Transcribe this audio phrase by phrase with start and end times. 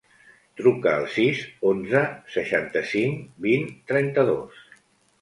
[0.61, 1.43] Truca al sis,
[1.73, 2.03] onze,
[2.39, 4.69] seixanta-cinc, vint, trenta-dos.